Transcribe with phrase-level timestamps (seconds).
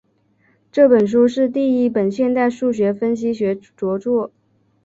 [0.71, 4.31] 这本书是第一本现代数学分析学着作。